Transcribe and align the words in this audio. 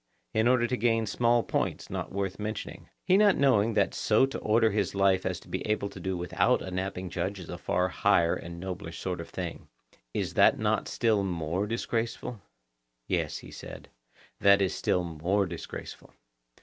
—in 0.33 0.47
order 0.47 0.65
to 0.65 0.75
gain 0.75 1.05
small 1.05 1.43
points 1.43 1.87
not 1.87 2.11
worth 2.11 2.39
mentioning, 2.39 2.89
he 3.05 3.17
not 3.17 3.37
knowing 3.37 3.75
that 3.75 3.93
so 3.93 4.25
to 4.25 4.39
order 4.39 4.71
his 4.71 4.95
life 4.95 5.27
as 5.27 5.39
to 5.39 5.47
be 5.47 5.61
able 5.67 5.89
to 5.89 5.99
do 5.99 6.17
without 6.17 6.59
a 6.59 6.71
napping 6.71 7.07
judge 7.07 7.39
is 7.39 7.49
a 7.49 7.55
far 7.59 7.87
higher 7.87 8.33
and 8.33 8.59
nobler 8.59 8.91
sort 8.91 9.21
of 9.21 9.29
thing. 9.29 9.67
Is 10.11 10.35
not 10.35 10.57
that 10.57 10.87
still 10.87 11.23
more 11.23 11.67
disgraceful? 11.67 12.41
Yes, 13.07 13.37
he 13.37 13.51
said, 13.51 13.89
that 14.39 14.59
is 14.59 14.73
still 14.73 15.03
more 15.03 15.45
disgraceful. 15.45 16.15